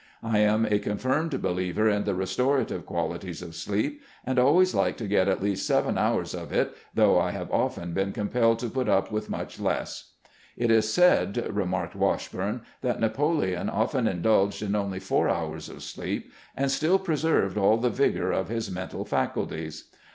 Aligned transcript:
I 0.23 0.39
am 0.39 0.65
a 0.65 0.79
confirmed 0.79 1.39
believer 1.43 1.87
in 1.87 2.05
the 2.05 2.15
restorative 2.15 2.87
qualities 2.87 3.43
of 3.43 3.53
sleep, 3.53 4.01
and 4.25 4.39
always 4.39 4.73
like 4.73 4.97
to 4.97 5.07
get 5.07 5.27
at 5.27 5.43
least 5.43 5.67
seven 5.67 5.95
hours 5.95 6.33
of 6.33 6.51
it, 6.51 6.73
though 6.95 7.19
I 7.19 7.29
have 7.29 7.51
often 7.51 7.93
been 7.93 8.11
compelled 8.11 8.57
to 8.61 8.69
put 8.69 8.89
up 8.89 9.11
with 9.11 9.29
much 9.29 9.59
less."" 9.59 10.13
It 10.57 10.71
is 10.71 10.91
said," 10.91 11.45
re 11.55 11.65
marked 11.67 11.95
Washburne," 11.95 12.61
that 12.81 12.99
Napoleon 12.99 13.69
often 13.69 14.07
indulged 14.07 14.63
in 14.63 14.73
only 14.75 14.97
four 14.99 15.29
hours 15.29 15.69
of 15.69 15.83
sleep, 15.83 16.31
and 16.57 16.71
still 16.71 16.97
preserved 16.97 17.55
all 17.55 17.77
the 17.77 17.89
CONFEEENCE 17.89 17.97
BETWEEN 17.99 18.11
GRANT 18.13 18.25
AND 18.25 18.27
MEADE 18.27 18.27
55 18.27 18.27
vigor 18.27 18.31
of 18.31 18.49
his 18.57 18.71
mental 18.71 19.05
faculties." 19.05 19.83